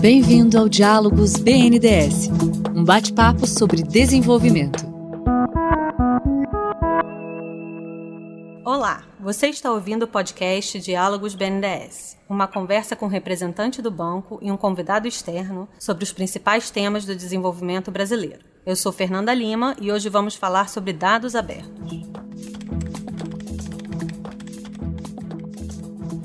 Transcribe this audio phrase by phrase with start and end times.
[0.00, 2.28] Bem-vindo ao Diálogos BNDES,
[2.74, 4.84] um bate-papo sobre desenvolvimento.
[8.64, 14.38] Olá, você está ouvindo o podcast Diálogos BNDES, uma conversa com um representante do banco
[14.40, 18.40] e um convidado externo sobre os principais temas do desenvolvimento brasileiro.
[18.64, 22.02] Eu sou Fernanda Lima e hoje vamos falar sobre dados abertos.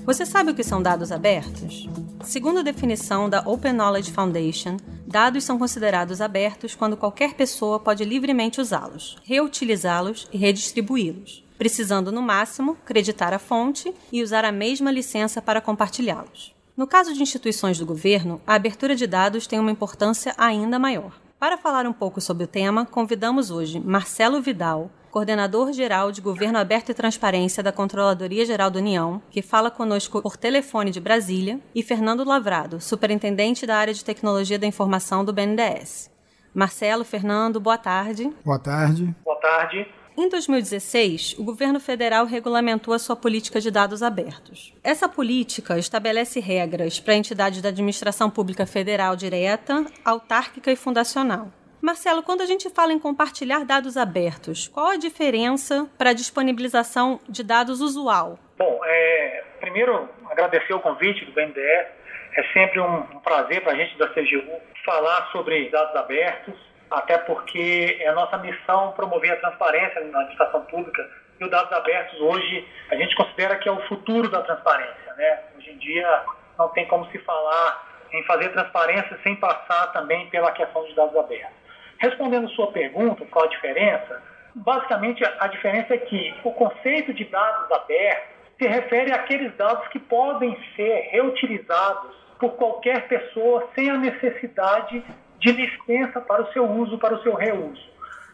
[0.05, 1.87] Você sabe o que são dados abertos?
[2.29, 8.05] Segundo a definição da Open Knowledge Foundation, dados são considerados abertos quando qualquer pessoa pode
[8.05, 14.91] livremente usá-los, reutilizá-los e redistribuí-los, precisando, no máximo, creditar a fonte e usar a mesma
[14.91, 16.53] licença para compartilhá-los.
[16.77, 21.19] No caso de instituições do governo, a abertura de dados tem uma importância ainda maior.
[21.39, 26.89] Para falar um pouco sobre o tema, convidamos hoje Marcelo Vidal, coordenador-geral de Governo Aberto
[26.89, 31.83] e Transparência da Controladoria Geral da União, que fala conosco por telefone de Brasília, e
[31.83, 36.11] Fernando Lavrado, superintendente da área de tecnologia da informação do BNDES.
[36.53, 38.31] Marcelo, Fernando, boa tarde.
[38.43, 39.15] Boa tarde.
[39.23, 39.87] Boa tarde.
[40.17, 44.73] Em 2016, o governo federal regulamentou a sua política de dados abertos.
[44.83, 51.49] Essa política estabelece regras para entidades da administração pública federal direta, autárquica e fundacional.
[51.81, 57.21] Marcelo, quando a gente fala em compartilhar dados abertos, qual a diferença para a disponibilização
[57.27, 58.37] de dados usual?
[58.57, 61.87] Bom, é, primeiro agradecer o convite do BNDES.
[62.35, 64.43] É sempre um, um prazer para a gente da CGU
[64.85, 66.53] falar sobre dados abertos,
[66.91, 71.09] até porque é a nossa missão promover a transparência na administração pública
[71.39, 75.13] e os dados abertos hoje a gente considera que é o futuro da transparência.
[75.15, 75.39] Né?
[75.57, 76.23] Hoje em dia
[76.57, 81.15] não tem como se falar em fazer transparência sem passar também pela questão de dados
[81.15, 81.68] abertos.
[81.99, 84.23] Respondendo sua pergunta, qual a diferença?
[84.55, 89.99] Basicamente, a diferença é que o conceito de dados abertos se refere àqueles dados que
[89.99, 95.03] podem ser reutilizados por qualquer pessoa sem a necessidade
[95.39, 97.81] de licença para o seu uso, para o seu reuso.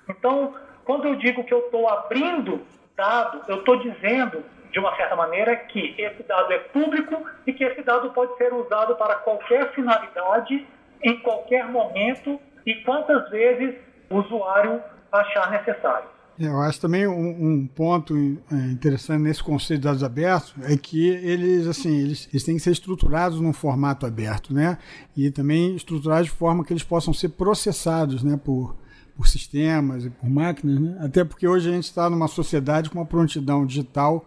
[0.07, 5.15] Então, quando eu digo que eu estou abrindo dado, eu estou dizendo, de uma certa
[5.15, 9.71] maneira, que esse dado é público e que esse dado pode ser usado para qualquer
[9.73, 10.65] finalidade,
[11.01, 13.75] em qualquer momento e quantas vezes
[14.09, 14.81] o usuário
[15.11, 16.15] achar necessário.
[16.37, 18.13] Eu acho também um, um, ponto
[18.51, 22.61] é, interessante nesse conceito de dados abertos é que eles, assim, eles, eles têm que
[22.61, 24.77] ser estruturados num formato aberto, né?
[25.15, 28.37] E também estruturados de forma que eles possam ser processados, né?
[28.43, 28.75] Por,
[29.15, 30.97] por sistemas e por máquinas, né?
[30.99, 34.25] Até porque hoje a gente está numa sociedade com uma prontidão digital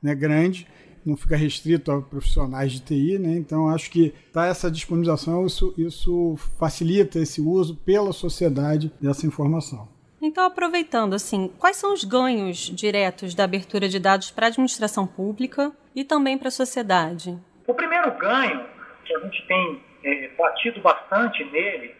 [0.00, 0.64] né, grande
[1.08, 3.36] não fica restrito a profissionais de TI, né?
[3.36, 9.88] Então acho que tá essa disponibilização, isso, isso facilita esse uso pela sociedade dessa informação.
[10.20, 15.06] Então, aproveitando, assim, quais são os ganhos diretos da abertura de dados para a administração
[15.06, 17.38] pública e também para a sociedade?
[17.66, 18.66] O primeiro ganho,
[19.04, 21.94] que a gente tem é, batido bastante nele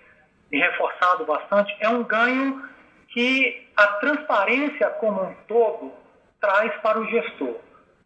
[0.51, 2.69] e reforçado bastante, é um ganho
[3.09, 5.93] que a transparência como um todo
[6.41, 7.57] traz para o gestor,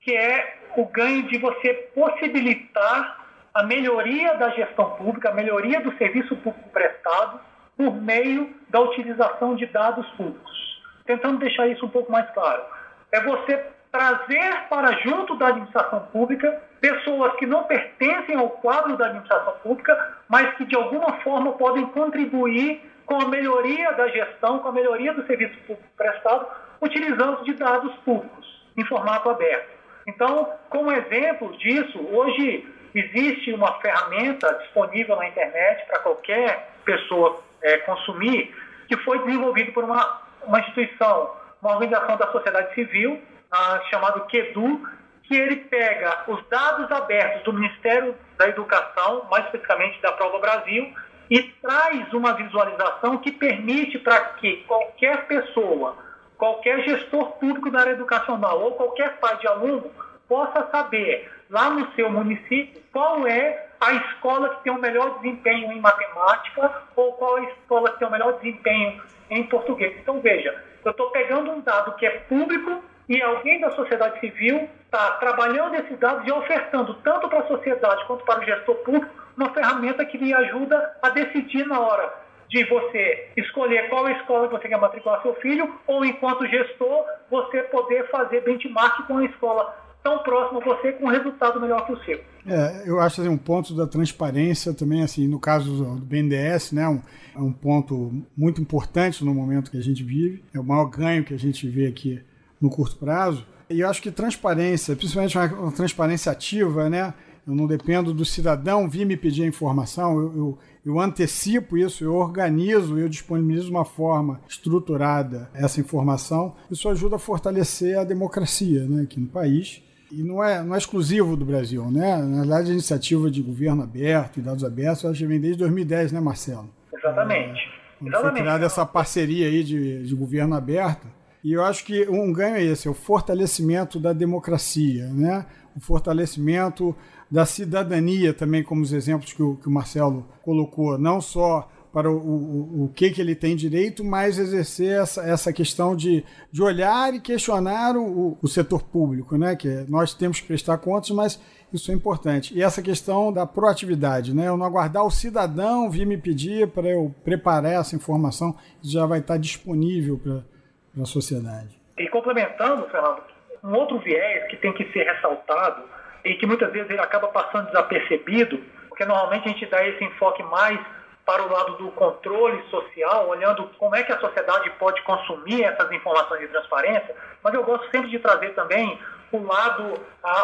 [0.02, 3.22] que é o ganho de você possibilitar
[3.54, 7.40] a melhoria da gestão pública, a melhoria do serviço público prestado
[7.76, 10.82] por meio da utilização de dados públicos.
[11.04, 12.62] Tentando deixar isso um pouco mais claro.
[13.10, 19.06] É você trazer para junto da administração pública pessoas que não pertencem ao quadro da
[19.06, 24.68] administração pública, mas que de alguma forma podem contribuir com a melhoria da gestão, com
[24.68, 26.46] a melhoria do serviço público prestado,
[26.80, 29.81] utilizando de dados públicos em formato aberto.
[30.06, 37.78] Então, como exemplo disso, hoje existe uma ferramenta disponível na internet para qualquer pessoa é,
[37.78, 38.54] consumir,
[38.88, 41.30] que foi desenvolvido por uma, uma instituição,
[41.62, 43.20] uma organização da sociedade civil,
[43.50, 44.82] ah, chamado QEDU,
[45.24, 50.92] que ele pega os dados abertos do Ministério da Educação, mais especificamente da Prova Brasil,
[51.30, 55.96] e traz uma visualização que permite para que qualquer pessoa
[56.42, 59.88] qualquer gestor público da área educacional ou qualquer pai de aluno
[60.28, 65.70] possa saber lá no seu município qual é a escola que tem o melhor desempenho
[65.70, 69.00] em matemática ou qual é a escola que tem o melhor desempenho
[69.30, 69.96] em português.
[70.00, 74.68] Então, veja, eu estou pegando um dado que é público e alguém da sociedade civil
[74.84, 79.14] está trabalhando esses dados e ofertando tanto para a sociedade quanto para o gestor público
[79.36, 82.21] uma ferramenta que lhe ajuda a decidir na hora
[82.52, 88.08] de você escolher qual escola você quer matricular seu filho, ou enquanto gestor, você poder
[88.10, 92.04] fazer benchmark com a escola tão próxima a você com um resultado melhor que o
[92.04, 92.20] seu.
[92.46, 96.86] É, eu acho assim, um ponto da transparência também, assim, no caso do BNDES, né,
[96.86, 97.00] um,
[97.34, 101.24] é um ponto muito importante no momento que a gente vive, é o maior ganho
[101.24, 102.22] que a gente vê aqui
[102.60, 103.46] no curto prazo.
[103.70, 107.14] E eu acho que transparência, principalmente uma transparência ativa, né,
[107.46, 112.04] Eu não dependo do cidadão vir me pedir a informação, eu, eu, eu antecipo isso,
[112.04, 116.54] eu organizo, eu disponibilizo uma forma estruturada essa informação.
[116.70, 119.82] Isso ajuda a fortalecer a democracia né, aqui no país.
[120.12, 122.18] E não é, não é exclusivo do Brasil, né?
[122.18, 126.12] Na verdade, a iniciativa de governo aberto e dados abertos, ela já vem desde 2010,
[126.12, 126.68] né, Marcelo?
[126.94, 127.58] Exatamente.
[127.58, 131.06] É, quando foi criada essa parceria aí de, de governo aberto.
[131.42, 135.46] E eu acho que um ganho é esse, é o fortalecimento da democracia, né?
[135.76, 136.94] o fortalecimento
[137.32, 142.10] da cidadania também, como os exemplos que o, que o Marcelo colocou, não só para
[142.10, 146.62] o, o, o que, que ele tem direito, mas exercer essa, essa questão de, de
[146.62, 149.56] olhar e questionar o, o setor público, né?
[149.56, 151.42] que nós temos que prestar contas, mas
[151.72, 152.54] isso é importante.
[152.54, 154.48] E essa questão da proatividade, né?
[154.48, 159.20] eu não aguardar o cidadão vir me pedir para eu preparar essa informação, já vai
[159.20, 161.80] estar disponível para a sociedade.
[161.96, 163.22] E complementando, Fernando,
[163.64, 165.82] um outro viés que tem que ser ressaltado
[166.24, 168.58] e que muitas vezes ele acaba passando desapercebido,
[168.88, 170.78] porque normalmente a gente dá esse enfoque mais
[171.24, 175.90] para o lado do controle social, olhando como é que a sociedade pode consumir essas
[175.92, 178.98] informações de transparência, mas eu gosto sempre de trazer também
[179.30, 180.00] o lado,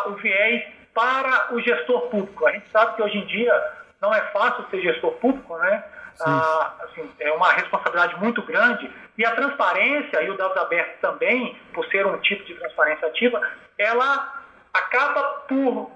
[0.07, 0.65] o viés
[0.95, 2.47] para o gestor público.
[2.47, 3.53] A gente sabe que hoje em dia
[4.01, 5.85] não é fácil ser gestor público, né?
[6.21, 11.57] Ah, assim, é uma responsabilidade muito grande e a transparência e o dados abertos também,
[11.73, 13.41] por ser um tipo de transparência ativa,
[13.77, 14.43] ela
[14.79, 15.91] acaba por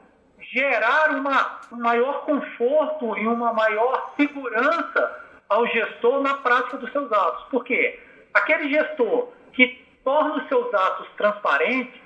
[0.52, 7.11] gerar uma, um maior conforto e uma maior segurança ao gestor na prática dos seus
[7.12, 7.44] atos.
[7.50, 8.00] Por quê?
[8.34, 12.00] Aquele gestor que torna os seus atos transparentes,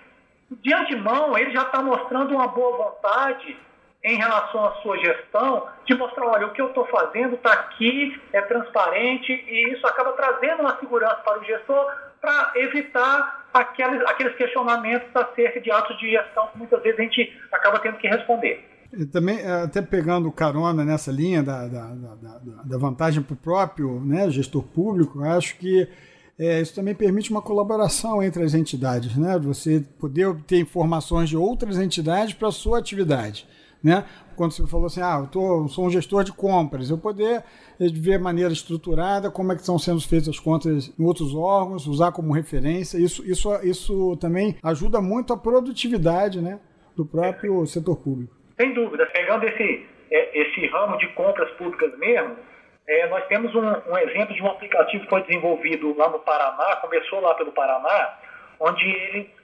[0.51, 3.57] de antemão ele já está mostrando uma boa vontade
[4.05, 8.21] em relação à sua gestão, de mostrar, olha, o que eu estou fazendo está aqui,
[8.33, 14.37] é transparente, e isso acaba trazendo uma segurança para o gestor para evitar aqueles, aqueles
[14.37, 18.65] questionamentos acerca de atos de gestão que muitas vezes a gente acaba tendo que responder.
[18.93, 23.37] E também, é, até pegando carona nessa linha da, da, da, da vantagem para o
[23.37, 25.89] próprio né, gestor público, acho que
[26.39, 29.39] é, isso também permite uma colaboração entre as entidades, né?
[29.39, 33.47] Você poder obter informações de outras entidades para a sua atividade
[33.87, 34.05] né?
[34.35, 37.45] Quando você falou assim, ah, eu tô, sou um gestor de compras, eu poder
[37.79, 41.87] ver a maneira estruturada, como é que estão sendo feitas as contas em outros órgãos,
[41.87, 46.59] usar como referência, isso, isso, isso também ajuda muito a produtividade, né,
[46.97, 48.35] do próprio setor público.
[48.61, 52.35] Sem dúvida, pegando esse, é, esse ramo de compras públicas mesmo,
[52.89, 56.77] é, nós temos um, um, exemplo de um aplicativo que foi desenvolvido lá no Paraná,
[56.77, 58.19] começou lá pelo Paraná,
[58.59, 59.36] onde eles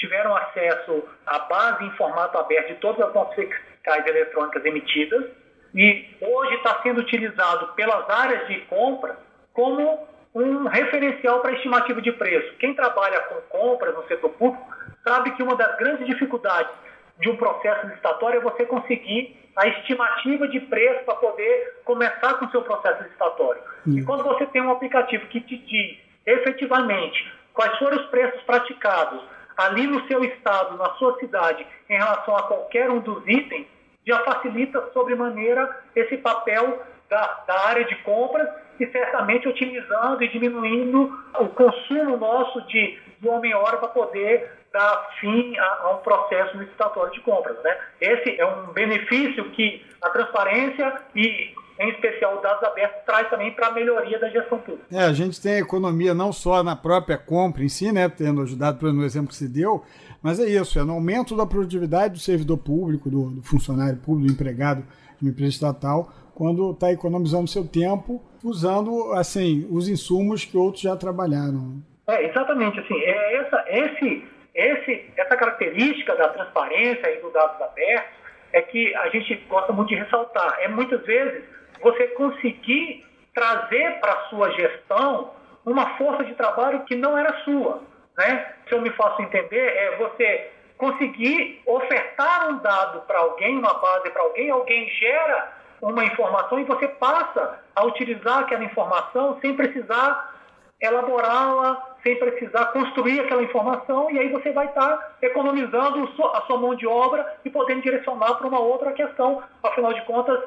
[0.00, 5.30] tiveram acesso à base em formato aberto de todas as nossas fiscais eletrônicas emitidas
[5.74, 9.16] e hoje está sendo utilizado pelas áreas de compra
[9.52, 12.56] como um referencial para estimativa de preço.
[12.56, 14.66] Quem trabalha com compras no setor público
[15.06, 16.72] sabe que uma das grandes dificuldades
[17.18, 22.46] de um processo licitatório é você conseguir a estimativa de preço para poder começar com
[22.46, 23.60] o seu processo licitatório.
[23.86, 23.98] Uhum.
[23.98, 29.22] E quando você tem um aplicativo que te diz efetivamente quais foram os preços praticados
[29.56, 33.66] ali no seu estado, na sua cidade, em relação a qualquer um dos itens,
[34.06, 38.48] já facilita sobremaneira esse papel da, da área de compras
[38.78, 45.64] e certamente otimizando e diminuindo o consumo nosso de, homem-hora para poder dar fim a,
[45.82, 47.62] a, um processo licitatório de compras.
[47.62, 47.76] Né?
[48.00, 53.50] Esse é um benefício que a transparência e em especial os dados abertos, traz também
[53.52, 54.84] para a melhoria da gestão pública.
[54.92, 58.92] É, a gente tem economia não só na própria compra em si, né, tendo ajudado
[58.92, 59.82] no exemplo que se deu,
[60.22, 64.26] mas é isso, é no aumento da produtividade do servidor público, do, do funcionário público,
[64.26, 64.82] do empregado
[65.18, 70.82] de uma empresa estatal, quando está economizando seu tempo usando assim os insumos que outros
[70.82, 71.82] já trabalharam.
[72.06, 78.20] É, exatamente, assim, é essa, esse, esse, essa característica da transparência e do dados abertos
[78.52, 80.58] é que a gente gosta muito de ressaltar.
[80.60, 81.44] É muitas vezes
[81.82, 85.32] você conseguir trazer para a sua gestão
[85.64, 87.82] uma força de trabalho que não era sua.
[88.16, 88.54] Né?
[88.68, 94.10] Se eu me faço entender, é você conseguir ofertar um dado para alguém, uma base
[94.10, 100.34] para alguém, alguém gera uma informação e você passa a utilizar aquela informação sem precisar
[100.80, 106.74] elaborá-la, sem precisar construir aquela informação, e aí você vai estar economizando a sua mão
[106.74, 109.42] de obra e podendo direcionar para uma outra questão.
[109.62, 110.40] Afinal de contas,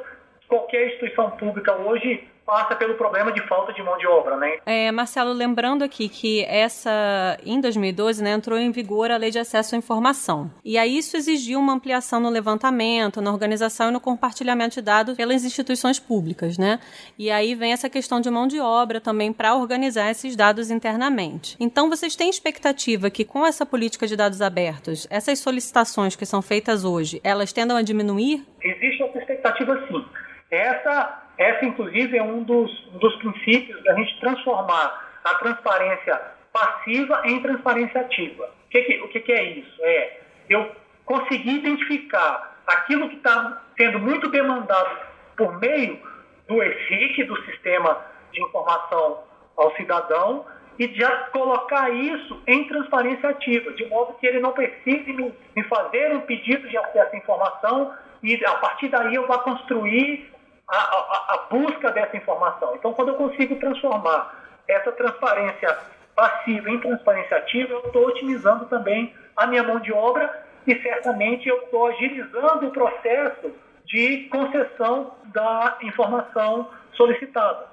[0.54, 4.58] qualquer instituição pública hoje passa pelo problema de falta de mão de obra, né?
[4.66, 9.40] É, Marcelo, lembrando aqui que essa, em 2012, né, entrou em vigor a Lei de
[9.40, 10.52] Acesso à Informação.
[10.64, 15.16] E aí isso exigiu uma ampliação no levantamento, na organização e no compartilhamento de dados
[15.16, 16.80] pelas instituições públicas, né?
[17.18, 21.56] E aí vem essa questão de mão de obra também para organizar esses dados internamente.
[21.60, 26.42] Então, vocês têm expectativa que com essa política de dados abertos, essas solicitações que são
[26.42, 28.46] feitas hoje, elas tendam a diminuir?
[28.62, 30.06] Existe essa expectativa sim.
[30.54, 37.22] Essa essa, inclusive, é um dos, um dos princípios da gente transformar a transparência passiva
[37.26, 38.52] em transparência ativa.
[38.66, 39.82] O que, que, o que, que é isso?
[39.82, 40.20] É
[40.50, 40.72] eu
[41.06, 45.00] conseguir identificar aquilo que está sendo muito demandado
[45.36, 46.00] por meio
[46.48, 49.24] do ESIC, do Sistema de Informação
[49.58, 50.46] ao Cidadão,
[50.78, 56.16] e já colocar isso em transparência ativa, de modo que ele não precise me fazer
[56.16, 57.94] um pedido de acesso à informação
[58.24, 60.34] e a partir daí eu vá construir
[60.68, 62.76] a, a, busca dessa informação.
[62.76, 65.78] Então, quando eu consigo transformar essa transparência
[66.16, 71.48] passiva em transparência ativa, eu estou otimizando também a minha mão de obra e certamente
[71.48, 73.52] eu estou agilizando o processo
[73.86, 77.68] de concessão da informação solicitada.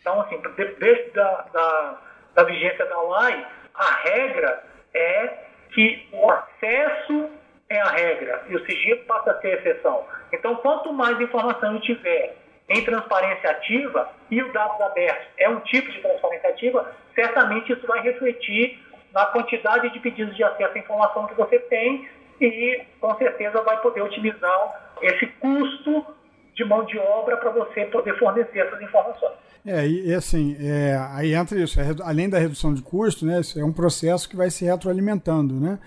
[0.00, 0.40] Então, assim,
[0.78, 1.98] desde da, da,
[2.34, 3.44] da vigência da lei,
[3.74, 5.26] a regra é
[5.74, 7.30] que o acesso
[7.70, 10.04] é a regra e o sigilo passa a ser a exceção.
[10.32, 12.36] Então, quanto mais informação eu tiver
[12.68, 17.86] em transparência ativa, e o dados abertos é um tipo de transparência ativa, certamente isso
[17.86, 18.78] vai refletir
[19.12, 22.08] na quantidade de pedidos de acesso à informação que você tem
[22.40, 26.06] e, com certeza, vai poder otimizar esse custo
[26.54, 29.34] de mão de obra para você poder fornecer essas informações.
[29.66, 33.64] É, e assim, é, aí entra isso, é, além da redução de custo, né, é
[33.64, 35.78] um processo que vai se retroalimentando, né?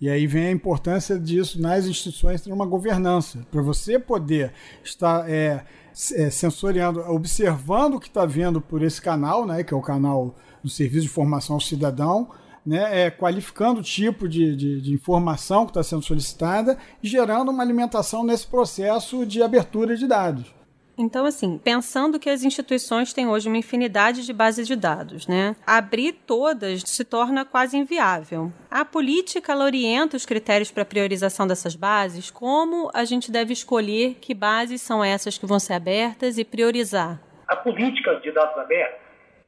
[0.00, 4.52] E aí vem a importância disso nas instituições ter uma governança, para você poder
[4.84, 5.64] estar é,
[6.14, 10.36] é, sensoriando, observando o que está vendo por esse canal, né, que é o canal
[10.62, 12.28] do Serviço de Informação ao Cidadão,
[12.64, 17.50] né, é, qualificando o tipo de, de, de informação que está sendo solicitada e gerando
[17.50, 20.55] uma alimentação nesse processo de abertura de dados.
[20.98, 25.54] Então, assim, pensando que as instituições têm hoje uma infinidade de bases de dados, né?
[25.66, 28.50] Abrir todas se torna quase inviável.
[28.70, 34.32] A política orienta os critérios para priorização dessas bases, como a gente deve escolher que
[34.32, 37.20] bases são essas que vão ser abertas e priorizar.
[37.46, 39.00] A política de dados abertos,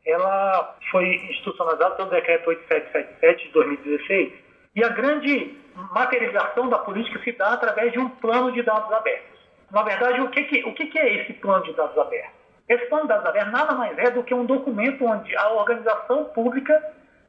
[0.04, 4.32] ela foi institucionalizada pelo decreto 8777 de 2016
[4.76, 5.56] e a grande
[5.92, 9.38] materialização da política se dá através de um plano de dados abertos.
[9.70, 12.38] Na verdade, o que, que, o que, que é esse plano de dados abertos?
[12.68, 16.25] Esse plano de dados abertos nada mais é do que um documento onde a organização
[16.26, 16.82] pública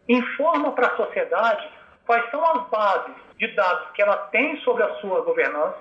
[0.08, 1.69] informa para a sociedade
[2.05, 5.77] quais são as bases de dados que ela tem sobre a sua governança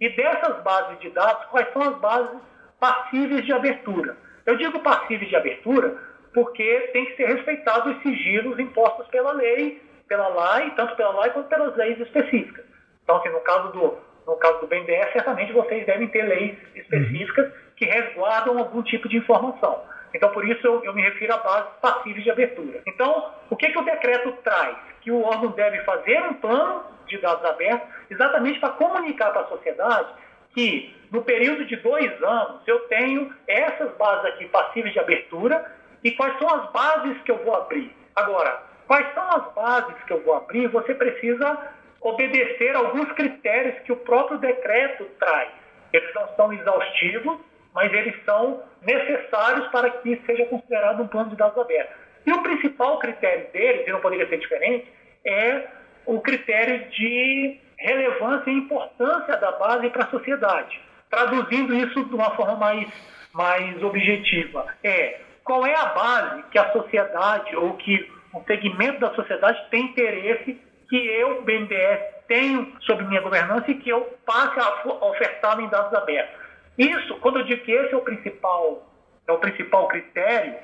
[0.00, 2.40] e dessas bases de dados, quais são as bases
[2.80, 4.16] passíveis de abertura.
[4.44, 5.96] Eu digo passíveis de abertura
[6.34, 11.30] porque tem que ser respeitados os sigilos impostos pela lei, pela lei, tanto pela lei
[11.30, 12.64] quanto pelas leis específicas.
[13.04, 17.52] Então, assim, no caso do, no caso do BNDES, certamente vocês devem ter leis específicas
[17.76, 19.82] que resguardam algum tipo de informação.
[20.14, 22.80] Então, por isso, eu, eu me refiro a bases passíveis de abertura.
[22.86, 24.76] Então, o que, que o decreto traz?
[25.00, 29.48] Que o órgão deve fazer um plano de dados abertos exatamente para comunicar para a
[29.48, 30.08] sociedade
[30.54, 36.12] que, no período de dois anos, eu tenho essas bases aqui passíveis de abertura e
[36.12, 37.90] quais são as bases que eu vou abrir.
[38.14, 40.68] Agora, quais são as bases que eu vou abrir?
[40.68, 41.72] Você precisa
[42.04, 45.48] obedecer alguns critérios que o próprio decreto traz.
[45.90, 47.38] Eles não são exaustivos,
[47.74, 51.96] mas eles são necessários para que seja considerado um plano de dados abertos.
[52.26, 54.86] E o principal critério deles, e não poderia ser diferente,
[55.24, 55.66] é
[56.04, 60.78] o critério de relevância e importância da base para a sociedade.
[61.08, 62.86] Traduzindo isso de uma forma mais,
[63.32, 69.14] mais objetiva, é qual é a base que a sociedade ou que um segmento da
[69.14, 75.06] sociedade tem interesse que eu, BNDES, tenho sobre minha governança e que eu passe a
[75.06, 76.40] ofertar em dados abertos.
[76.78, 78.86] Isso, quando eu digo que esse é o principal,
[79.26, 80.54] é o principal critério,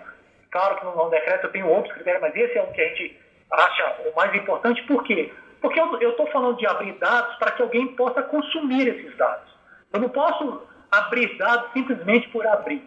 [0.50, 3.20] claro que no decreto eu tenho outros critérios, mas esse é o que a gente
[3.50, 5.32] acha o mais importante, por quê?
[5.60, 9.50] Porque eu estou falando de abrir dados para que alguém possa consumir esses dados.
[9.92, 12.82] Eu não posso abrir dados simplesmente por abrir.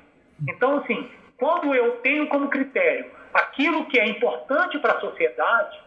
[0.48, 5.83] Então, assim, quando eu tenho como critério aquilo que é importante para a sociedade,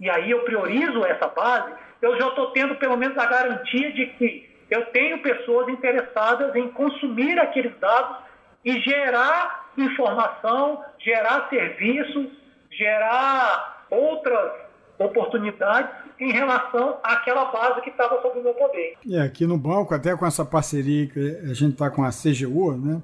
[0.00, 1.72] e aí eu priorizo essa base,
[2.02, 6.68] eu já estou tendo pelo menos a garantia de que eu tenho pessoas interessadas em
[6.68, 8.18] consumir aqueles dados
[8.64, 12.28] e gerar informação, gerar serviços,
[12.70, 14.52] gerar outras
[14.98, 18.96] oportunidades em relação àquela base que estava sob o meu poder.
[19.04, 22.76] E aqui no banco, até com essa parceria que a gente está com a CGU,
[22.76, 23.02] né,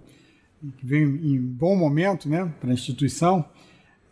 [0.78, 3.44] que vem em bom momento né, para a instituição,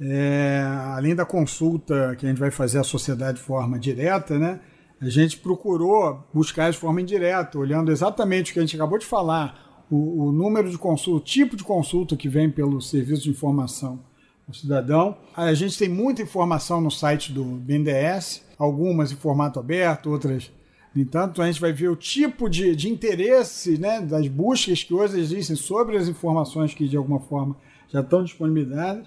[0.01, 0.63] é,
[0.95, 4.61] além da consulta que a gente vai fazer à sociedade de forma direta, né,
[5.01, 9.07] a gente procurou buscar de forma indireta, olhando exatamente o que a gente acabou de
[9.07, 13.31] falar, o, o número de consulta, o tipo de consulta que vem pelo serviço de
[13.31, 14.01] informação
[14.47, 15.17] ao cidadão.
[15.37, 20.51] A gente tem muita informação no site do BNDES, algumas em formato aberto, outras
[20.95, 24.93] no entanto, a gente vai ver o tipo de, de interesse né, das buscas que
[24.93, 27.57] hoje existem sobre as informações que, de alguma forma,
[27.89, 29.07] já estão disponibilizadas.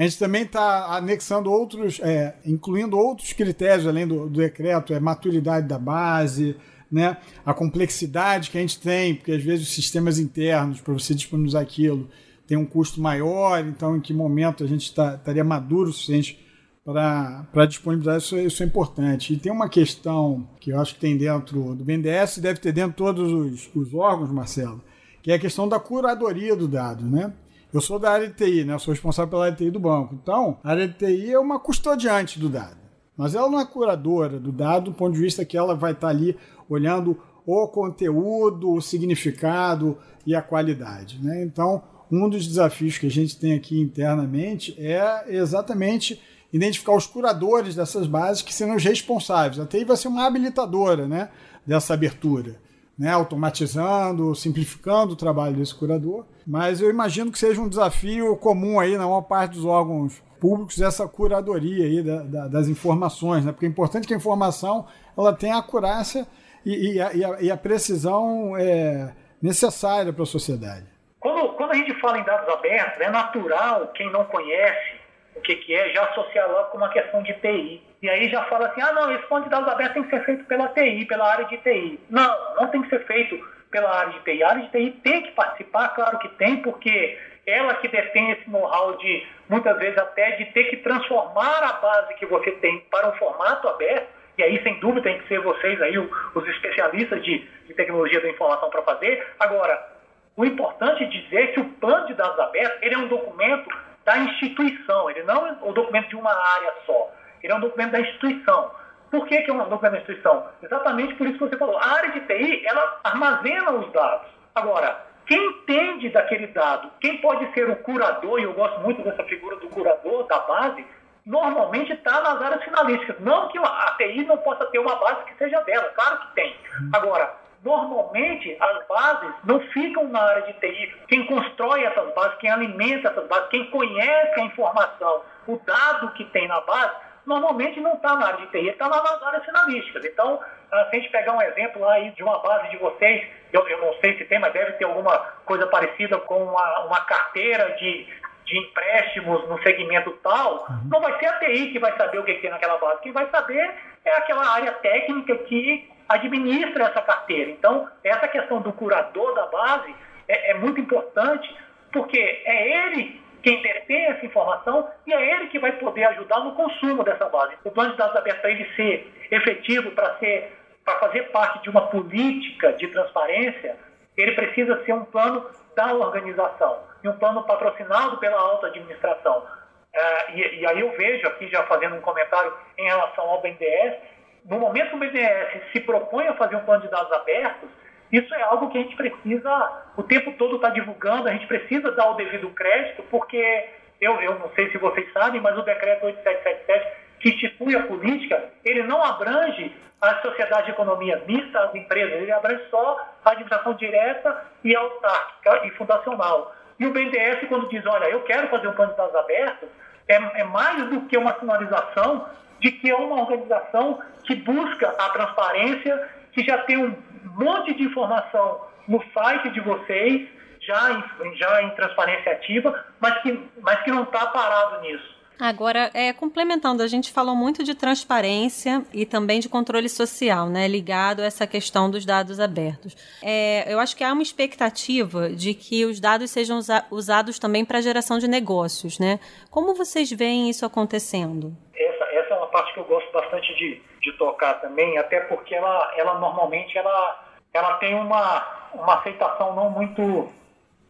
[0.00, 4.98] A gente também está anexando outros, é, incluindo outros critérios além do, do, decreto, é
[4.98, 6.56] maturidade da base,
[6.90, 11.14] né, a complexidade que a gente tem, porque às vezes os sistemas internos, para você
[11.14, 12.08] disponibilizar aquilo,
[12.46, 16.40] tem um custo maior, então em que momento a gente tá, estaria maduro o suficiente
[16.82, 19.34] para disponibilizar isso, isso é importante.
[19.34, 22.92] E tem uma questão que eu acho que tem dentro do BNDES, deve ter dentro
[22.92, 24.82] de todos os, os órgãos, Marcelo,
[25.22, 27.34] que é a questão da curadoria do dado, né?
[27.72, 28.74] Eu sou da área de TI, né?
[28.74, 30.14] Eu sou responsável pela área de TI do banco.
[30.20, 32.78] Então, a área de TI é uma custodiante do dado.
[33.16, 36.08] Mas ela não é curadora do dado do ponto de vista que ela vai estar
[36.08, 36.36] ali
[36.68, 39.96] olhando o conteúdo, o significado
[40.26, 41.20] e a qualidade.
[41.22, 41.44] Né?
[41.44, 46.20] Então, um dos desafios que a gente tem aqui internamente é exatamente
[46.52, 49.60] identificar os curadores dessas bases que serão os responsáveis.
[49.60, 51.28] A TI vai ser uma habilitadora né,
[51.64, 52.56] dessa abertura
[53.00, 56.26] né, automatizando, simplificando o trabalho desse curador.
[56.46, 60.78] Mas eu imagino que seja um desafio comum aí na maior parte dos órgãos públicos
[60.82, 63.52] essa curadoria aí da, da, das informações, né?
[63.52, 66.26] Porque é importante que a informação ela tenha a acurácia
[66.64, 70.84] e, e, a, e, a, e a, precisão é, necessária para a sociedade.
[71.18, 74.99] Quando, quando a gente fala em dados abertos, é natural quem não conhece
[75.40, 77.82] o que, que é já associar logo com uma questão de TI.
[78.02, 80.24] E aí já fala assim, ah não, esse ponto de dados abertos tem que ser
[80.24, 81.98] feito pela TI, pela área de TI.
[82.08, 83.36] Não, não tem que ser feito
[83.70, 84.42] pela área de TI.
[84.42, 88.48] A área de TI tem que participar, claro que tem, porque ela que detém esse
[88.50, 93.08] know-how de, muitas vezes até, de ter que transformar a base que você tem para
[93.08, 97.38] um formato aberto, e aí sem dúvida tem que ser vocês aí, os especialistas de,
[97.66, 99.26] de tecnologia da informação para fazer.
[99.38, 99.90] Agora,
[100.36, 103.68] o importante é dizer que o plano de dados abertos ele é um documento
[104.10, 107.12] da instituição, ele não é um documento de uma área só.
[107.40, 108.72] Ele é um documento da instituição.
[109.08, 110.48] Por que, que é um documento da instituição?
[110.60, 111.78] Exatamente por isso que você falou.
[111.78, 114.26] A área de TI, ela armazena os dados.
[114.52, 119.22] Agora, quem entende daquele dado, quem pode ser o curador, e eu gosto muito dessa
[119.24, 120.84] figura do curador da base,
[121.24, 123.20] normalmente está nas áreas finalísticas.
[123.20, 126.56] Não que a TI não possa ter uma base que seja dela, claro que tem.
[126.92, 127.32] Agora,
[127.64, 130.94] normalmente as bases não ficam na área de TI.
[131.08, 136.24] Quem constrói essas bases, quem alimenta essas bases, quem conhece a informação, o dado que
[136.26, 136.94] tem na base,
[137.26, 140.04] normalmente não está na área de TI, está nas áreas finalísticas.
[140.04, 140.40] Então,
[140.72, 143.78] ah, se a gente pegar um exemplo aí de uma base de vocês, eu, eu
[143.78, 148.06] não sei se tem, mas deve ter alguma coisa parecida com uma, uma carteira de,
[148.44, 150.88] de empréstimos no segmento tal, uhum.
[150.90, 153.02] não vai ser a TI que vai saber o que tem naquela base.
[153.02, 153.70] Quem vai saber
[154.04, 157.50] é aquela área técnica que administra essa carteira.
[157.50, 159.94] Então, essa questão do curador da base
[160.28, 161.56] é, é muito importante,
[161.92, 166.54] porque é ele quem detém essa informação e é ele que vai poder ajudar no
[166.54, 167.54] consumo dessa base.
[167.64, 171.70] O plano de dados abertos, para ele ser efetivo, para ser para fazer parte de
[171.70, 173.76] uma política de transparência,
[174.16, 175.46] ele precisa ser um plano
[175.76, 179.46] da organização e um plano patrocinado pela alta administração.
[179.92, 183.98] É, e, e, aí eu vejo aqui, já fazendo um comentário em relação ao BNDES,
[184.44, 187.68] no momento que o BNDES se propõe a fazer um plano de dados abertos,
[188.12, 191.46] isso é algo que a gente precisa, o tempo todo estar tá divulgando, a gente
[191.46, 193.68] precisa dar o devido crédito, porque
[194.00, 198.50] eu, eu não sei se vocês sabem, mas o decreto 8777, que institui a política,
[198.64, 203.74] ele não abrange a sociedade de economia mista, as empresas, ele abrange só a administração
[203.74, 206.54] direta e autárquica e fundacional.
[206.78, 209.68] E o BNDES, quando diz, olha, eu quero fazer um plano de dados abertos,
[210.08, 212.26] é, é mais do que uma sinalização
[212.60, 216.94] de que é uma organização que busca a transparência, que já tem um
[217.36, 220.28] monte de informação no site de vocês,
[220.60, 225.20] já em, já em transparência ativa, mas que, mas que não está parado nisso.
[225.40, 230.68] Agora, é, complementando, a gente falou muito de transparência e também de controle social, né,
[230.68, 232.94] ligado a essa questão dos dados abertos.
[233.22, 237.64] É, eu acho que há uma expectativa de que os dados sejam usa usados também
[237.64, 239.18] para geração de negócios, né?
[239.50, 241.56] Como vocês veem isso acontecendo?
[241.74, 241.99] Essa, é
[242.40, 246.76] uma parte que eu gosto bastante de, de tocar também, até porque ela, ela normalmente
[246.76, 250.32] ela, ela tem uma, uma aceitação não muito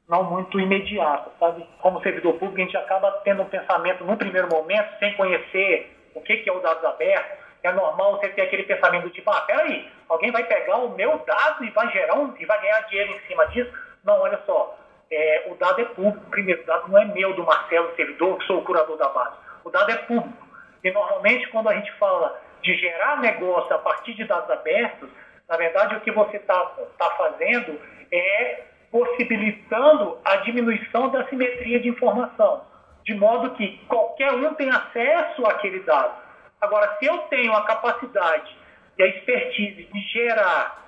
[0.09, 1.65] não muito imediata, sabe?
[1.81, 6.21] Como servidor público, a gente acaba tendo um pensamento, no primeiro momento, sem conhecer o
[6.21, 9.89] que, que é o dados abertos, é normal você ter aquele pensamento tipo, ah, peraí,
[10.09, 13.21] alguém vai pegar o meu dado e vai gerar um, e vai ganhar dinheiro em
[13.29, 13.71] cima disso?
[14.03, 14.77] Não, olha só,
[15.11, 16.31] é, o dado é público.
[16.31, 19.37] Primeiro, o dado não é meu, do Marcelo, servidor, que sou o curador da base.
[19.65, 20.50] O dado é público.
[20.83, 25.09] E normalmente, quando a gente fala de gerar negócio a partir de dados abertos,
[25.49, 26.59] na verdade, o que você está
[26.97, 27.81] tá fazendo
[28.13, 32.63] é possibilitando a diminuição da simetria de informação,
[33.05, 36.15] de modo que qualquer um tem acesso àquele dado.
[36.61, 38.57] Agora, se eu tenho a capacidade
[38.99, 40.85] e a expertise de gerar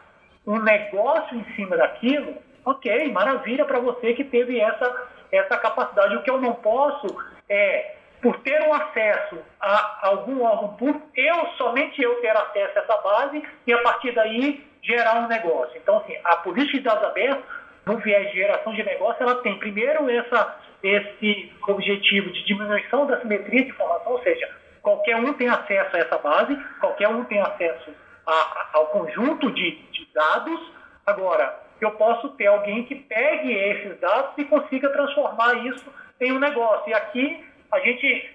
[0.46, 6.16] um negócio em cima daquilo, ok, maravilha para você que teve essa, essa capacidade.
[6.16, 7.06] O que eu não posso
[7.48, 12.82] é, por ter um acesso a algum órgão público, eu, somente eu ter acesso a
[12.82, 15.76] essa base e a partir daí gerar um negócio.
[15.76, 17.44] Então, assim, a política de dados abertos,
[17.84, 23.20] no viés de geração de negócio, ela tem primeiro essa, esse objetivo de diminuição da
[23.20, 24.48] simetria de informação, ou seja,
[24.80, 27.90] qualquer um tem acesso a essa base, qualquer um tem acesso
[28.24, 30.60] a, ao conjunto de, de dados.
[31.04, 36.38] Agora, eu posso ter alguém que pegue esses dados e consiga transformar isso em um
[36.38, 36.88] negócio.
[36.88, 38.30] E aqui a gente,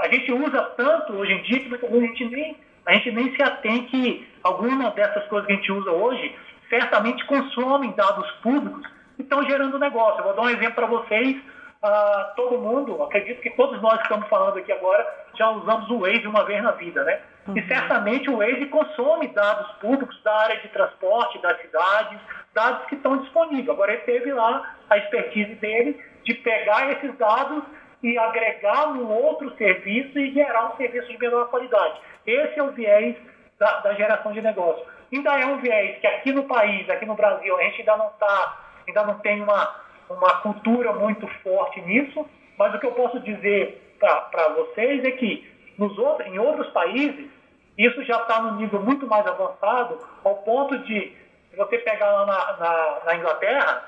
[0.00, 2.56] a gente usa tanto hoje em dia que a gente nem,
[2.86, 6.34] a gente nem se atém que alguma dessas coisas que a gente usa hoje
[6.68, 10.20] certamente consomem dados públicos e estão gerando negócio.
[10.20, 14.04] Eu vou dar um exemplo para vocês uh, todo mundo, acredito que todos nós que
[14.04, 15.04] estamos falando aqui agora
[15.36, 17.20] já usamos o Waze uma vez na vida, né?
[17.48, 17.56] Uhum.
[17.56, 22.20] E certamente o Waze consome dados públicos da área de transporte, das cidades,
[22.54, 23.68] dados que estão disponíveis.
[23.68, 27.64] Agora ele teve lá a expertise dele de pegar esses dados
[28.02, 32.00] e agregar num outro serviço e gerar um serviço de menor qualidade.
[32.26, 33.16] Esse é o viés
[33.58, 34.84] da, da geração de negócio.
[35.12, 38.08] Ainda é um viés que aqui no país, aqui no Brasil, a gente ainda não
[38.08, 43.20] está, ainda não tem uma uma cultura muito forte nisso, mas o que eu posso
[43.20, 47.30] dizer para vocês é que nos outros, em outros países,
[47.78, 51.16] isso já está num nível muito mais avançado, ao ponto de,
[51.56, 53.84] você pegar lá na, na, na Inglaterra,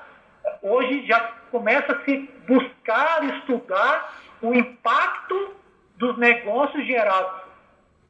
[0.61, 1.19] hoje já
[1.51, 5.53] começa a se buscar estudar o impacto
[5.97, 7.43] dos negócios gerados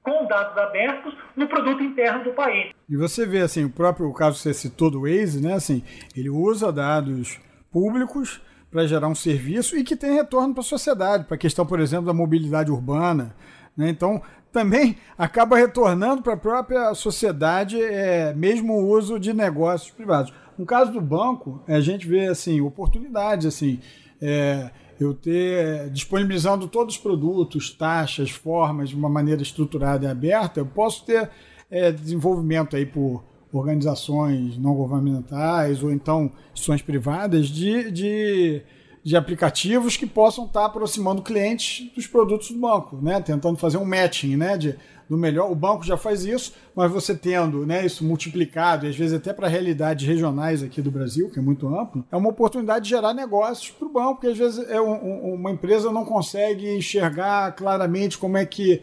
[0.01, 2.71] com dados abertos no produto interno do país.
[2.89, 5.83] E você vê assim, o próprio caso que você citou do Waze, né, assim,
[6.15, 7.39] ele usa dados
[7.71, 11.65] públicos para gerar um serviço e que tem retorno para a sociedade, para a questão,
[11.65, 13.35] por exemplo, da mobilidade urbana.
[13.77, 13.89] Né?
[13.89, 20.33] Então, também acaba retornando para a própria sociedade, é, mesmo o uso de negócios privados.
[20.57, 23.79] No caso do banco, a gente vê assim oportunidades, assim,
[24.21, 30.59] é, eu ter disponibilizando todos os produtos, taxas, formas de uma maneira estruturada e aberta,
[30.59, 31.29] eu posso ter
[31.69, 38.61] é, desenvolvimento aí por organizações não governamentais ou então instituições privadas de, de,
[39.03, 43.21] de aplicativos que possam estar aproximando clientes dos produtos do banco, né?
[43.21, 44.57] tentando fazer um matching né?
[44.57, 44.75] de,
[45.09, 45.51] do melhor.
[45.51, 49.33] O banco já faz isso, mas você tendo né, isso multiplicado, e às vezes até
[49.33, 53.13] para realidades regionais aqui do Brasil, que é muito amplo, é uma oportunidade de gerar
[53.13, 57.51] negócios para o banco, porque às vezes é um, um, uma empresa não consegue enxergar
[57.53, 58.81] claramente como é que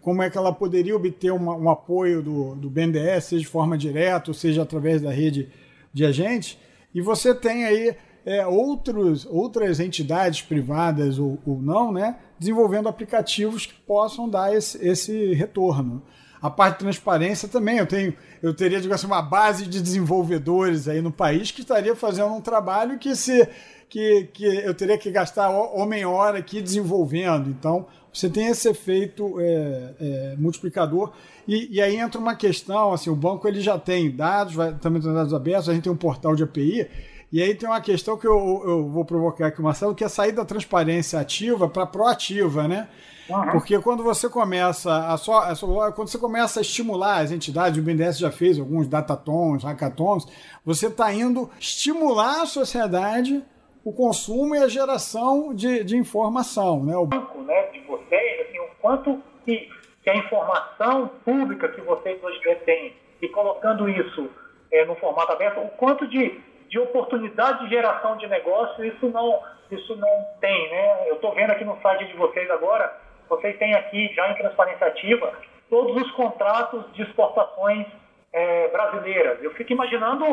[0.00, 3.76] como é que ela poderia obter uma, um apoio do, do BNDES, seja de forma
[3.76, 5.50] direta, seja através da rede
[5.92, 6.58] de agentes.
[6.94, 13.66] E você tem aí é, outros, outras entidades privadas ou, ou, não, né, desenvolvendo aplicativos
[13.66, 16.02] que possam dar esse, esse retorno.
[16.40, 20.88] A parte de transparência também, eu tenho, eu teria, digamos assim, uma base de desenvolvedores
[20.88, 23.48] aí no país que estaria fazendo um trabalho que se
[23.88, 27.50] que, que eu teria que gastar homem-hora aqui desenvolvendo.
[27.50, 31.12] Então, você tem esse efeito é, é, multiplicador.
[31.46, 35.00] E, e, aí entra uma questão, assim, o banco ele já tem dados, vai, também
[35.00, 36.88] tem dados abertos, a gente tem um portal de API,
[37.32, 40.32] e aí tem uma questão que eu, eu vou provocar aqui, Marcelo, que é sair
[40.32, 42.88] da transparência ativa para proativa, né?
[43.28, 43.52] Uhum.
[43.52, 47.78] Porque quando você começa a só, a só, quando você começa a estimular as entidades,
[47.78, 50.26] o BNDES já fez alguns datatons, hackathons,
[50.64, 53.42] você está indo estimular a sociedade
[53.84, 56.84] o consumo e a geração de, de informação.
[56.84, 56.96] Né?
[56.96, 59.68] O banco né, de vocês, assim, o quanto que,
[60.02, 64.28] que a informação pública que vocês hoje têm, e colocando isso
[64.70, 66.40] é, no formato aberto, o quanto de,
[66.72, 69.38] de oportunidade de geração de negócio isso não,
[69.70, 70.70] isso não tem.
[70.70, 71.10] Né?
[71.10, 72.90] Eu estou vendo aqui no site de vocês agora,
[73.28, 75.34] vocês têm aqui já em transparência ativa
[75.68, 77.86] todos os contratos de exportações
[78.32, 79.42] é, brasileiras.
[79.42, 80.24] Eu fico imaginando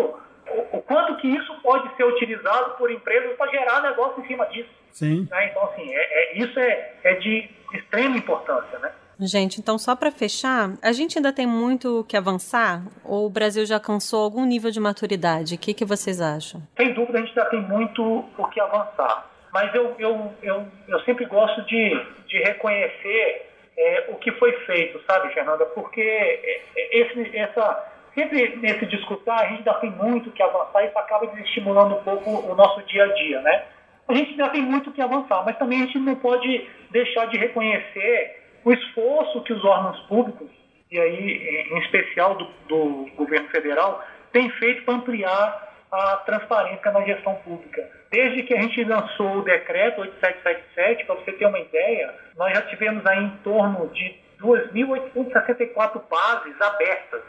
[0.71, 4.69] o, quanto que isso pode ser utilizado por empresas para gerar negócio em cima disso.
[4.91, 5.28] Sim.
[5.30, 5.47] Né?
[5.47, 8.93] Então, assim, é, é, isso é, é de extrema importância, né?
[9.21, 12.84] Gente, então só para fechar, a gente ainda tem muito que avançar?
[13.03, 15.55] Ou o Brasil já alcançou algum nível de maturidade?
[15.55, 16.62] O que, que vocês acham?
[16.77, 18.01] Sem dúvida, a gente ainda tem muito
[18.38, 19.29] o que avançar.
[19.53, 25.01] Mas eu, eu, eu, eu sempre gosto de, de reconhecer é, o que foi feito,
[25.05, 25.65] sabe, Fernanda?
[25.65, 30.84] Porque é, é, esse, essa, sempre nesse discursar a gente ainda tem muito que avançar
[30.84, 33.65] e isso acaba desestimulando um pouco o nosso dia a dia, né?
[34.08, 37.38] A gente ainda tem muito que avançar, mas também a gente não pode deixar de
[37.38, 40.50] reconhecer o esforço que os órgãos públicos,
[40.91, 47.02] e aí em especial do, do governo federal, têm feito para ampliar a transparência na
[47.02, 47.88] gestão pública.
[48.12, 52.62] Desde que a gente lançou o decreto 8777, para você ter uma ideia, nós já
[52.63, 57.22] tivemos aí em torno de 2.864 bases abertas.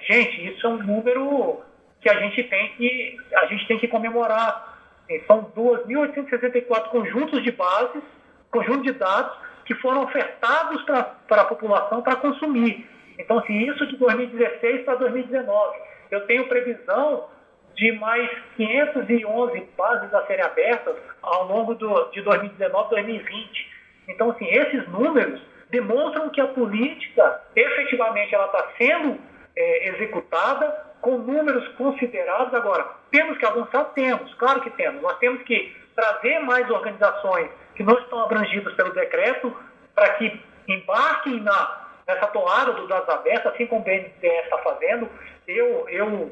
[0.00, 1.62] Gente, isso é um número
[2.00, 4.78] que a gente tem que, a gente tem que comemorar.
[5.26, 8.02] São 2.864 conjuntos de bases,
[8.50, 12.84] conjunto de dados que foram ofertados para a população para consumir.
[13.16, 15.78] Então, assim, isso de 2016 para 2019.
[16.10, 17.28] Eu tenho previsão
[17.76, 23.70] de mais 511 bases a serem abertas ao longo do, de 2019 e 2020.
[24.08, 29.20] Então, assim, esses números demonstram que a política efetivamente ela está sendo
[29.54, 30.66] é, executada
[31.00, 32.52] com números considerados.
[32.54, 33.84] Agora, temos que avançar?
[33.94, 35.00] Temos, claro que temos.
[35.00, 37.50] Nós temos que trazer mais organizações
[37.80, 39.56] que não estão abrangidas pelo decreto
[39.94, 40.38] para que
[40.68, 45.08] embarquem na, nessa toada do dados abertos, assim como o BNDES está fazendo.
[45.48, 46.30] Eu, eu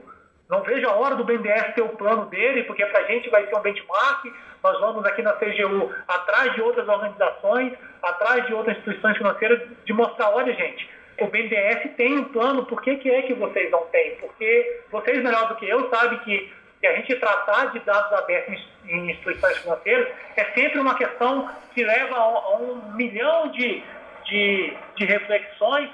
[0.50, 3.46] não vejo a hora do BNDES ter o plano dele, porque para a gente vai
[3.46, 4.26] ser um benchmark.
[4.62, 9.92] Nós vamos aqui na CGU atrás de outras organizações, atrás de outras instituições financeiras, de
[9.94, 10.86] mostrar, olha gente,
[11.18, 14.16] o BNDES tem um plano, por que, que é que vocês não têm?
[14.16, 18.66] Porque vocês, melhor do que eu, sabem que, que a gente tratar de dados abertos
[18.86, 23.82] em instituições financeiras é sempre uma questão que leva a, um milhão de,
[24.24, 25.90] de, de reflexões,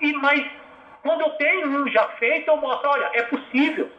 [0.00, 0.46] e mais
[1.04, 3.90] quando eu tenho um já feito, eu mostro, olha, é possível.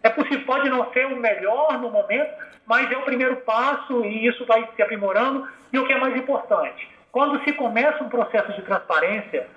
[0.00, 2.32] É possível, pode não ser o melhor no momento,
[2.64, 5.48] mas é o primeiro passo e isso vai se aprimorando.
[5.72, 9.48] E o que é mais importante, quando se começa um processo de transparência,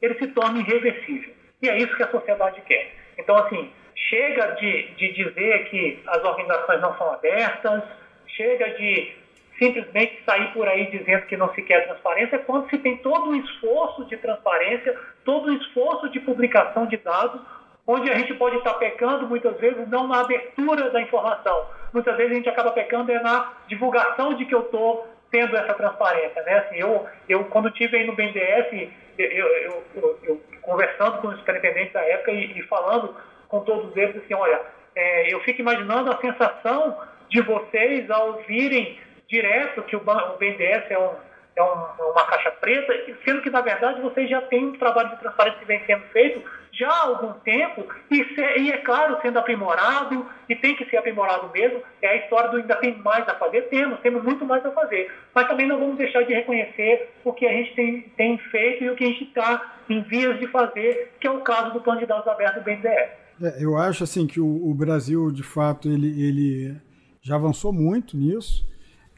[0.00, 1.34] ele se torna irreversível.
[1.60, 2.94] E é isso que a sociedade quer.
[3.18, 7.82] Então, assim, chega de, de dizer que as organizações não são abertas,
[8.28, 9.12] chega de
[9.58, 13.36] simplesmente sair por aí dizendo que não se quer transparência, quando se tem todo um
[13.36, 17.40] esforço de transparência, todo um esforço de publicação de dados,
[17.86, 22.32] onde a gente pode estar pecando muitas vezes não na abertura da informação, muitas vezes
[22.32, 26.58] a gente acaba pecando é na divulgação de que eu estou tendo essa transparência, né?
[26.58, 31.38] Assim, eu, eu quando tive aí no BNDES, eu, eu, eu, eu conversando com os
[31.38, 33.14] superintendentes da época e, e, falando
[33.48, 34.60] com todos eles assim, olha,
[34.94, 36.96] é, eu fico imaginando a sensação
[37.28, 41.10] de vocês ao virem direto que o, o BNDES é, um,
[41.56, 42.92] é um, uma caixa preta,
[43.24, 46.42] sendo que, na verdade, vocês já têm um trabalho de transparência que vem sendo feito
[46.76, 50.96] já há algum tempo e, se, e, é claro, sendo aprimorado e tem que ser
[50.96, 51.82] aprimorado mesmo.
[52.02, 55.12] É a história do ainda tem mais a fazer, temos, temos muito mais a fazer.
[55.34, 58.90] Mas também não vamos deixar de reconhecer o que a gente tem, tem feito e
[58.90, 62.00] o que a gente está em vias de fazer, que é o caso do plano
[62.00, 63.23] de dados aberto do BNDES.
[63.40, 66.76] É, eu acho assim que o, o Brasil, de fato, ele, ele
[67.22, 68.66] já avançou muito nisso.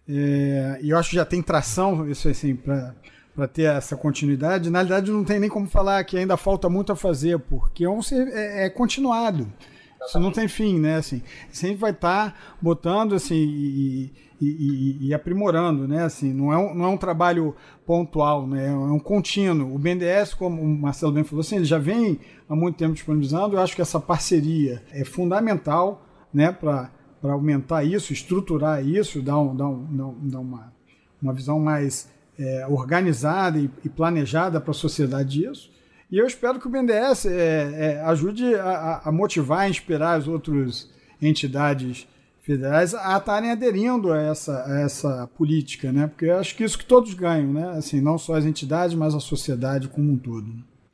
[0.09, 4.71] É, e eu acho que já tem tração, isso assim, para ter essa continuidade.
[4.71, 7.91] Na verdade, não tem nem como falar que ainda falta muito a fazer, porque é,
[7.91, 9.53] um, é, é continuado.
[10.07, 10.97] Isso não tem fim, né?
[10.97, 16.05] Assim, sempre vai estar tá botando assim e, e, e, e, aprimorando, né?
[16.05, 17.55] Assim, não é, um, não é um trabalho
[17.87, 18.69] pontual, né?
[18.69, 19.75] É um contínuo.
[19.75, 22.19] O BNDES, como o Marcelo bem falou, assim, ele já vem
[22.49, 23.57] há muito tempo disponibilizando.
[23.57, 26.53] Eu acho que essa parceria é fundamental, né?
[26.53, 30.73] Para para aumentar isso, estruturar isso, dar, um, dar, um, dar uma,
[31.21, 35.71] uma visão mais é, organizada e, e planejada para a sociedade disso.
[36.11, 40.29] E eu espero que o BNDES é, é, ajude a, a, motivar, a inspirar as
[40.29, 40.89] outras
[41.21, 42.07] entidades
[42.47, 46.07] federais a estarem aderindo a essa, a essa política, né?
[46.07, 47.71] Porque eu acho que isso que todos ganham, né?
[47.77, 50.47] Assim, não só as entidades, mas a sociedade como um todo.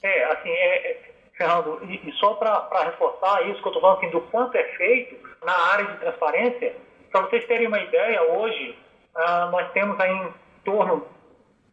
[0.03, 1.01] É, assim, é, é
[1.37, 4.65] Fernando, e, e só para reforçar isso que eu estou falando, assim, do quanto é
[4.77, 6.75] feito, na área de transparência,
[7.11, 8.75] para vocês terem uma ideia, hoje
[9.15, 10.33] uh, nós temos aí em
[10.65, 11.07] torno,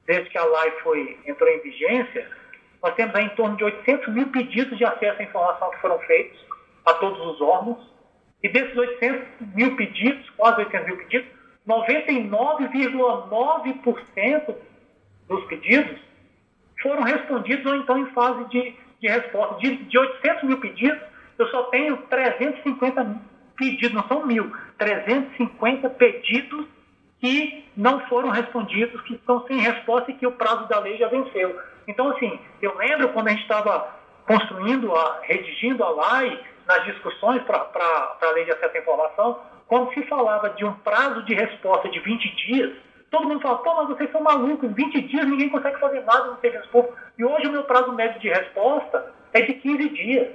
[0.05, 2.27] desde que a lei foi, entrou em vigência,
[2.83, 5.99] nós temos aí em torno de 800 mil pedidos de acesso à informação que foram
[5.99, 6.37] feitos
[6.85, 7.88] a todos os órgãos.
[8.41, 11.29] E desses 800 mil pedidos, quase 800 mil pedidos,
[11.67, 14.55] 99,9%
[15.27, 15.99] dos pedidos
[16.81, 19.59] foram respondidos ou então em fase de, de resposta.
[19.59, 21.01] De, de 800 mil pedidos,
[21.37, 23.21] eu só tenho 350
[23.57, 26.65] pedidos, não são mil, 350 pedidos
[27.19, 31.09] que não foram respondidos, que estão sem resposta e que o prazo da lei já
[31.09, 31.59] venceu.
[31.87, 33.93] Então, assim, eu lembro quando a gente estava
[34.25, 39.91] construindo, a, redigindo a lei, nas discussões para a lei de acesso à informação, quando
[39.91, 42.77] se falava de um prazo de resposta de 20 dias,
[43.09, 46.39] todo mundo fala, pô, mas vocês são malucos, 20 dias ninguém consegue fazer nada no
[46.39, 46.95] serviço público.
[47.17, 50.27] E hoje o meu prazo médio de resposta é de 15 dias.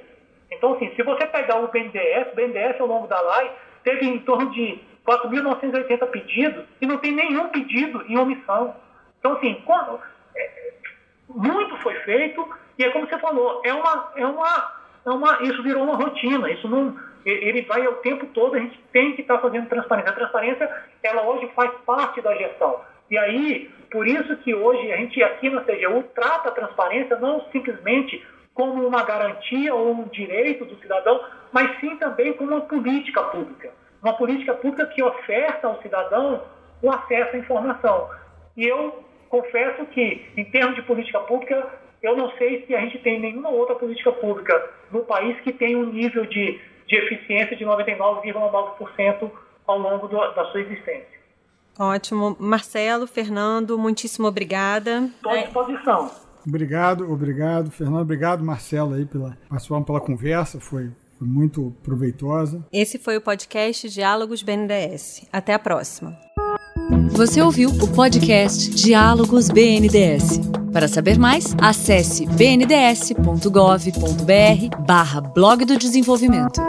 [0.51, 3.53] Então, assim, se você pegar o BNDES, o BNDES ao longo da LAI
[3.85, 8.75] teve em torno de 4.980 pedidos e não tem nenhum pedido em omissão.
[9.21, 10.01] Então, assim, quando,
[10.35, 10.73] é,
[11.29, 12.45] muito foi feito
[12.77, 16.51] e é como você falou, é uma, é uma, é uma, isso virou uma rotina,
[16.51, 20.11] isso não, ele vai o tempo todo, a gente tem que estar tá fazendo transparência.
[20.11, 22.81] A transparência, ela hoje faz parte da gestão.
[23.11, 27.45] E aí, por isso que hoje a gente aqui na CGU trata a transparência não
[27.53, 31.21] simplesmente como uma garantia ou um direito do cidadão,
[31.53, 33.71] mas sim também como uma política pública.
[34.03, 36.43] Uma política pública que oferta ao cidadão
[36.83, 38.09] o acesso à informação.
[38.57, 41.67] E eu confesso que, em termos de política pública,
[42.05, 45.79] eu não sei se a gente tem nenhuma outra política pública no país que tenha
[45.79, 49.31] um nível de, de eficiência de 99,9%
[49.67, 51.15] ao longo do, da sua existência.
[51.79, 52.37] Ótimo.
[52.39, 55.11] Marcelo, Fernando, muitíssimo obrigada.
[55.17, 56.11] Estou à disposição.
[56.47, 58.03] Obrigado, obrigado, Fernando.
[58.03, 60.61] Obrigado, Marcelo, aí, pela participação pela conversa.
[60.61, 62.63] Foi, foi muito proveitosa.
[62.71, 65.27] Esse foi o podcast Diálogos BNDES.
[65.33, 66.24] Até a próxima.
[67.13, 70.41] Você ouviu o podcast Diálogos BNDES.
[70.73, 73.49] Para saber mais, acesse bnds.gov.br
[74.87, 76.61] barra blog do desenvolvimento.